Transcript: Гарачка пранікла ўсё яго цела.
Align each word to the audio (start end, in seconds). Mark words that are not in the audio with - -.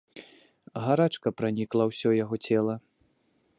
Гарачка 0.85 1.29
пранікла 1.41 1.83
ўсё 1.91 2.09
яго 2.23 2.35
цела. 2.51 2.75